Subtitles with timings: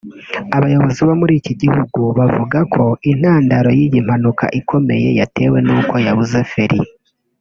[0.57, 6.79] Abayobozi bo muri iki gihugu bavuga ko intandaro y’iyi mpanuka ikomeye yatewe n’uko yabuze feri